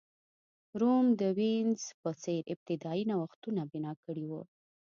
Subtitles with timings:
[0.79, 4.41] روم د وینز په څېر ابتدايي نوښتونه بنا کړي وو.